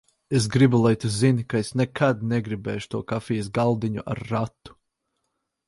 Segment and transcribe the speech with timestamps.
[0.37, 4.77] Es gribu, lai tu zini, ka es nekad negribēšu to kafijas galdiņu ar ratu.